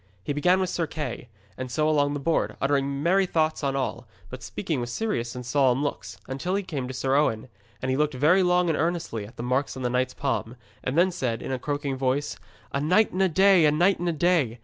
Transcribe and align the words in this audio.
He 0.23 0.33
began 0.33 0.59
with 0.59 0.71
Sir 0.71 0.87
Kay, 0.87 1.27
and 1.59 1.69
so 1.69 1.87
along 1.87 2.15
the 2.15 2.19
board, 2.19 2.57
uttering 2.59 3.03
merry 3.03 3.27
thoughts 3.27 3.63
on 3.63 3.75
all, 3.75 4.07
but 4.31 4.41
speaking 4.41 4.81
with 4.81 4.89
serious 4.89 5.35
and 5.35 5.45
solemn 5.45 5.83
looks, 5.83 6.17
until 6.27 6.55
he 6.55 6.63
came 6.63 6.87
to 6.87 6.93
Sir 6.95 7.13
Owen. 7.15 7.49
And 7.83 7.91
he 7.91 7.97
looked 7.97 8.15
long 8.15 8.67
and 8.67 8.75
earnestly 8.75 9.27
at 9.27 9.37
the 9.37 9.43
marks 9.43 9.75
in 9.77 9.83
that 9.83 9.91
knight's 9.91 10.15
palm, 10.15 10.55
and 10.83 10.97
then 10.97 11.11
said, 11.11 11.43
in 11.43 11.51
a 11.51 11.59
croaking 11.59 11.97
voice: 11.97 12.35
'A 12.71 12.81
night 12.81 13.11
and 13.11 13.21
a 13.21 13.29
day, 13.29 13.63
a 13.67 13.71
night 13.71 13.99
and 13.99 14.09
a 14.09 14.11
day! 14.11 14.57